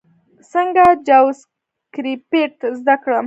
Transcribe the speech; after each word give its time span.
څنګه 0.53 0.83
جاواسکريپټ 1.07 2.53
زده 2.79 2.95
کړم؟ 3.03 3.19